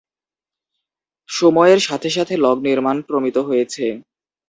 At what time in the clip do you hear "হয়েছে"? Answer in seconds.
3.47-3.85